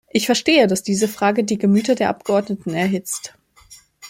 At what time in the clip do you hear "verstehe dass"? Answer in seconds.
0.25-0.81